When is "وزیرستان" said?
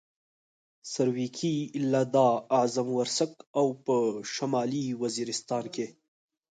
5.01-5.63